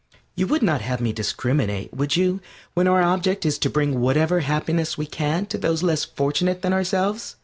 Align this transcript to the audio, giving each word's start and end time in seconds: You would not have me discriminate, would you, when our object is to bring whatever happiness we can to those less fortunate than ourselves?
You 0.33 0.47
would 0.47 0.63
not 0.63 0.81
have 0.81 0.99
me 0.99 1.13
discriminate, 1.13 1.93
would 1.93 2.15
you, 2.17 2.39
when 2.73 2.87
our 2.87 3.03
object 3.03 3.45
is 3.45 3.59
to 3.59 3.69
bring 3.69 4.01
whatever 4.01 4.39
happiness 4.39 4.97
we 4.97 5.05
can 5.05 5.45
to 5.45 5.59
those 5.59 5.83
less 5.83 6.05
fortunate 6.05 6.63
than 6.63 6.73
ourselves? 6.73 7.35